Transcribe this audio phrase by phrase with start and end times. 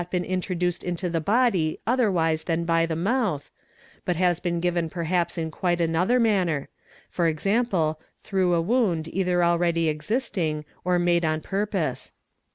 [0.01, 3.39] | IN PHYSICS 919 introduced into the body otherwise than by the moutn,
[4.03, 6.69] but has been given perhaps in quite another manner,
[7.13, 12.13] ¢.g., through a wound either already existing or made on purpose.